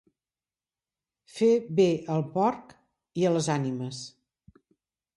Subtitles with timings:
[1.35, 1.51] Fer
[1.81, 2.77] bé al porc
[3.23, 4.05] i a les ànimes.